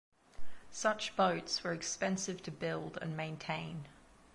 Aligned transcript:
Such 0.71 1.15
boats 1.15 1.63
were 1.63 1.73
expensive 1.73 2.41
to 2.41 2.51
build 2.51 2.97
and 3.03 3.15
maintain. 3.15 3.85